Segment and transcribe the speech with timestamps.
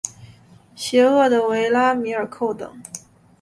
[0.75, 2.75] 邪恶的维拉米尔寇等。